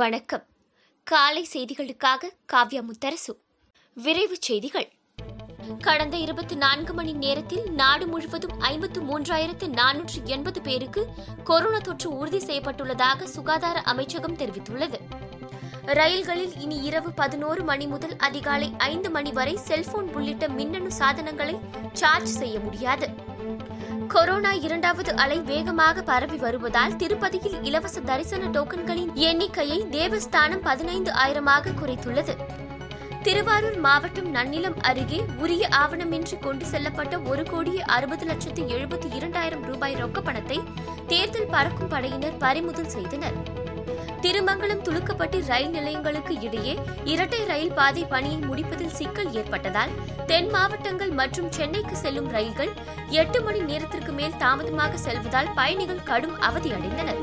வணக்கம் 0.00 0.44
காலை 1.06 1.42
செய்திகளுக்காக 1.52 2.30
காவ்யா 2.52 2.82
முத்தரசு 2.82 3.32
விரைவு 3.96 4.36
செய்திகள் 4.40 4.86
கடந்த 5.82 6.16
இருபத்தி 6.16 6.54
நான்கு 6.54 6.92
மணி 6.92 7.12
நேரத்தில் 7.14 7.64
நாடு 7.72 8.04
முழுவதும் 8.06 8.54
ஐம்பத்து 8.62 9.00
மூன்றாயிரத்து 9.00 9.66
நானூற்று 9.74 10.20
எண்பது 10.26 10.60
பேருக்கு 10.60 11.02
கொரோனா 11.44 11.80
தொற்று 11.80 12.10
உறுதி 12.12 12.40
செய்யப்பட்டுள்ளதாக 12.44 13.28
சுகாதார 13.34 13.82
அமைச்சகம் 13.86 14.36
தெரிவித்துள்ளது 14.36 15.00
ரயில்களில் 15.92 16.56
இனி 16.58 16.78
இரவு 16.82 17.12
பதினோரு 17.14 17.64
மணி 17.64 17.86
முதல் 17.86 18.16
அதிகாலை 18.20 18.70
ஐந்து 18.86 19.10
மணி 19.10 19.32
வரை 19.32 19.56
செல்போன் 19.64 20.10
உள்ளிட்ட 20.14 20.48
மின்னணு 20.52 20.92
சாதனங்களை 20.98 21.56
சார்ஜ் 21.94 22.34
செய்ய 22.36 22.58
முடியாது 22.60 23.08
கொரோனா 24.12 24.50
இரண்டாவது 24.62 25.10
அலை 25.16 25.36
வேகமாக 25.42 26.02
பரவி 26.02 26.38
வருவதால் 26.38 26.96
திருப்பதியில் 26.96 27.56
இலவச 27.62 28.00
தரிசன 28.00 28.48
டோக்கன்களின் 28.48 29.12
எண்ணிக்கையை 29.22 29.78
தேவஸ்தானம் 29.90 30.62
பதினைந்து 30.62 31.10
ஆயிரமாக 31.14 31.74
குறைத்துள்ளது 31.80 32.34
திருவாரூர் 33.22 33.78
மாவட்டம் 33.78 34.30
நன்னிலம் 34.30 34.78
அருகே 34.82 35.20
உரிய 35.38 35.64
ஆவணமின்றி 35.74 36.38
கொண்டு 36.38 36.64
செல்லப்பட்ட 36.64 37.22
ஒரு 37.22 37.44
கோடியே 37.44 37.82
அறுபது 37.88 38.26
லட்சத்து 38.26 38.62
எழுபத்தி 38.68 39.10
இரண்டாயிரம் 39.16 39.64
ரூபாய் 39.64 39.98
ரொக்கப்பணத்தை 40.00 40.58
தேர்தல் 41.06 41.50
பறக்கும் 41.50 41.88
படையினர் 41.88 42.38
பறிமுதல் 42.38 42.94
செய்தனர் 42.94 43.38
திருமங்கலம் 44.22 44.82
துளுக்கப்பட்டு 44.82 45.38
ரயில் 45.46 45.72
நிலையங்களுக்கு 45.72 46.34
இடையே 46.42 46.74
இரட்டை 47.04 47.40
ரயில் 47.44 47.74
பாதை 47.74 48.02
பணியை 48.04 48.38
முடிப்பதில் 48.40 48.94
சிக்கல் 48.94 49.30
ஏற்பட்டதால் 49.34 49.94
தென் 50.26 50.50
மாவட்டங்கள் 50.50 51.12
மற்றும் 51.12 51.50
சென்னைக்கு 51.50 51.96
செல்லும் 51.96 52.28
ரயில்கள் 52.28 52.72
எட்டு 53.14 53.38
மணி 53.42 53.60
நேரத்திற்கு 53.62 54.12
மேல் 54.12 54.38
தாமதமாக 54.38 54.98
செல்வதால் 54.98 55.50
பயணிகள் 55.54 56.06
கடும் 56.06 56.36
அவதியடைந்தனர் 56.40 57.22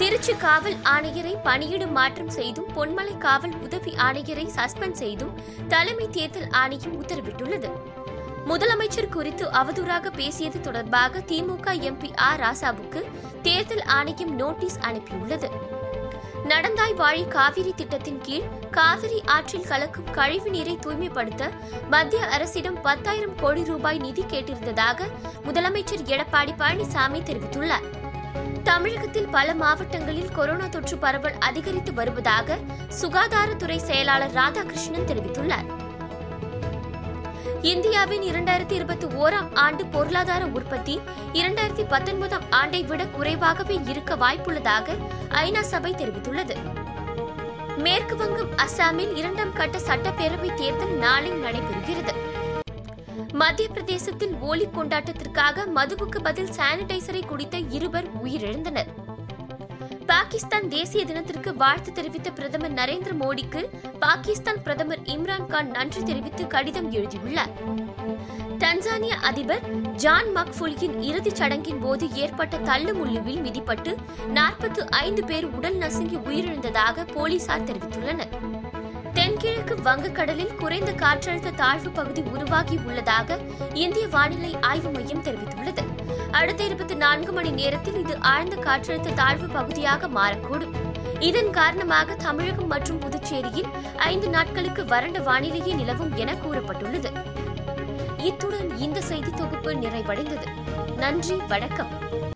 திருச்சி 0.00 0.34
காவல் 0.38 0.76
ஆணையரை 0.86 1.32
பணியிடும் 1.44 1.96
மாற்றம் 1.96 2.34
செய்தும் 2.34 2.68
பொன்மலை 2.74 3.14
காவல் 3.18 3.56
உதவி 3.62 3.92
ஆணையரை 3.98 4.46
சஸ்பெண்ட் 4.56 5.00
செய்தும் 5.00 5.32
தலைமை 5.68 6.06
தேர்தல் 6.08 6.50
ஆணையம் 6.54 6.94
உத்தரவிட்டுள்ளது 6.98 7.70
முதலமைச்சர் 8.46 9.12
குறித்து 9.12 9.46
அவதூறாக 9.52 10.10
பேசியது 10.10 10.60
தொடர்பாக 10.60 11.22
திமுக 11.28 11.74
எம்பி 11.82 12.10
ஆ 12.20 12.30
ராசாவுக்கு 12.36 13.02
தேர்தல் 13.42 13.84
ஆணையம் 13.90 14.32
நோட்டீஸ் 14.36 14.78
அனுப்பியுள்ளது 14.82 15.50
நடந்தாய் 16.48 16.94
வாழி 16.94 17.22
காவிரி 17.28 17.72
திட்டத்தின் 17.72 18.20
கீழ் 18.22 18.46
காவிரி 18.70 19.18
ஆற்றில் 19.26 19.66
கலக்கும் 19.68 20.10
கழிவு 20.10 20.48
நீரை 20.50 20.74
தூய்மைப்படுத்த 20.76 21.42
மத்திய 21.90 22.22
அரசிடம் 22.26 22.78
பத்தாயிரம் 22.82 23.34
கோடி 23.34 23.62
ரூபாய் 23.64 23.98
நிதி 23.98 24.24
கேட்டிருந்ததாக 24.24 25.08
முதலமைச்சர் 25.46 26.04
எடப்பாடி 26.08 26.54
பழனிசாமி 26.58 27.20
தெரிவித்துள்ளார் 27.22 27.88
தமிழகத்தில் 28.62 29.28
பல 29.28 29.48
மாவட்டங்களில் 29.54 30.32
கொரோனா 30.32 30.68
தொற்று 30.68 30.96
பரவல் 30.96 31.38
அதிகரித்து 31.40 31.92
வருவதாக 31.94 32.58
சுகாதாரத்துறை 33.00 33.78
செயலாளர் 33.82 34.34
ராதாகிருஷ்ணன் 34.34 35.08
தெரிவித்துள்ளார் 35.08 35.68
இந்தியாவின் 37.64 38.22
இரண்டாயிரத்தி 38.22 38.72
இருபத்தி 38.72 39.06
ஓராம் 39.16 39.48
ஆண்டு 39.54 39.84
பொருளாதார 39.86 40.46
உற்பத்தி 40.48 40.94
இரண்டாயிரத்தி 41.32 41.84
பத்தொன்பதாம் 41.88 42.46
ஆண்டை 42.50 42.82
விட 42.82 43.04
குறைவாகவே 43.06 43.76
இருக்க 43.88 44.16
வாய்ப்புள்ளதாக 44.16 44.96
ஐநா 45.38 45.60
சபை 45.60 45.92
தெரிவித்துள்ளது 45.92 46.56
மேற்கு 47.78 48.14
வங்கம் 48.16 48.54
அசாமில் 48.58 49.12
இரண்டாம் 49.16 49.52
கட்ட 49.52 49.78
சட்டப்பேரவைத் 49.78 50.56
தேர்தல் 50.56 50.96
நாளை 50.98 51.32
நடைபெறுகிறது 51.42 52.14
மத்திய 53.34 53.68
பிரதேசத்தில் 53.68 54.34
ஓலி 54.42 54.66
கொண்டாட்டத்திற்காக 54.70 55.66
மதுவுக்கு 55.74 56.20
பதில் 56.20 56.54
சானிடைசரை 56.56 57.22
குடித்த 57.26 57.58
இருவர் 57.70 58.08
உயிரிழந்தனர் 58.22 58.90
பாகிஸ்தான் 60.08 60.66
தேசிய 60.68 61.02
தினத்திற்கு 61.04 61.50
வாழ்த்து 61.54 61.90
தெரிவித்த 61.92 62.28
பிரதமர் 62.30 62.74
நரேந்திர 62.74 63.12
மோடிக்கு 63.14 63.62
பாகிஸ்தான் 63.98 64.60
பிரதமர் 64.62 65.02
இம்ரான்கான் 65.06 65.70
நன்றி 65.70 66.02
தெரிவித்து 66.02 66.44
கடிதம் 66.46 66.88
எழுதியுள்ளார் 66.92 67.52
தன்சானிய 68.58 69.14
அதிபர் 69.22 69.66
ஜான் 69.96 70.30
மக்ஃபுல்கின் 70.36 70.96
இறுதிச் 71.02 71.38
சடங்கின் 71.40 71.82
போது 71.82 72.06
ஏற்பட்ட 72.14 72.56
தள்ளுமுள்ளுவில் 72.64 73.42
மிதிப்பட்டு 73.42 73.92
நாற்பத்து 74.32 74.82
ஐந்து 74.98 75.24
பேர் 75.24 75.48
உடல் 75.50 75.78
நசுங்கி 75.78 76.18
உயிரிழந்ததாக 76.26 77.06
போலீசார் 77.12 77.68
தெரிவித்துள்ளனர் 77.68 78.34
வடக்கு 79.70 79.86
வங்கக்கடலில் 79.86 80.52
குறைந்த 80.58 80.90
காற்றழுத்த 80.94 81.50
தாழ்வு 81.56 81.90
பகுதி 81.90 82.20
உருவாகி 82.28 82.76
உள்ளதாக 82.84 83.36
இந்திய 83.76 84.04
வானிலை 84.08 84.52
ஆய்வு 84.62 84.90
மையம் 84.90 85.24
தெரிவித்துள்ளது 85.26 85.82
அடுத்த 86.32 86.60
இருபத்தி 86.64 86.94
நான்கு 86.94 87.32
மணி 87.32 87.50
நேரத்தில் 87.52 87.98
இது 88.00 88.14
ஆழ்ந்த 88.30 88.56
காற்றழுத்த 88.62 89.12
தாழ்வு 89.12 89.48
பகுதியாக 89.48 90.08
மாறக்கூடும் 90.10 90.74
இதன் 91.20 91.50
காரணமாக 91.50 92.16
தமிழகம் 92.22 92.72
மற்றும் 92.72 93.00
புதுச்சேரியில் 93.00 93.70
ஐந்து 94.06 94.30
நாட்களுக்கு 94.30 94.84
வறண்ட 94.86 95.20
வானிலையே 95.26 95.74
நிலவும் 95.74 96.16
என 96.16 96.38
கூறப்பட்டுள்ளது 96.38 97.12
இத்துடன் 98.22 98.72
இந்த 98.80 99.02
செய்தி 99.02 99.32
தொகுப்பு 99.32 99.72
நிறைவடைந்தது 99.78 100.48
நன்றி 100.98 101.38
வணக்கம் 101.48 101.92